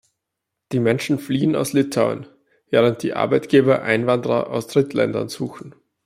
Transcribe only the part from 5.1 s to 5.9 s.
suchen.